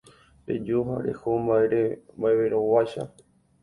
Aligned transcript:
reju 0.47 0.79
ha 0.87 0.95
reho 1.05 1.29
mba'everõguáicha. 2.19 3.11